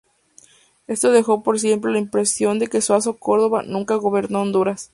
[0.87, 4.89] Esto dejó por siempre la impresión de que Suazo Córdova nunca gobernó Honduras.